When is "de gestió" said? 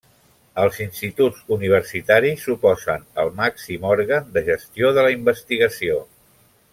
4.39-4.91